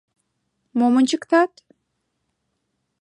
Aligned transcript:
—Мом 0.77 0.93
ончыктат? 0.99 1.51